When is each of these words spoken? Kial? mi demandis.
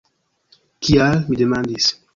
Kial? 0.87 1.17
mi 1.29 1.41
demandis. 1.45 1.95